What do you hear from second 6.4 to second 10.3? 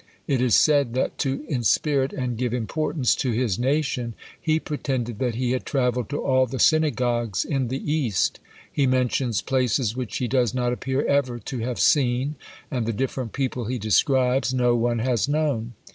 the synagogues in the East; he mentions places which he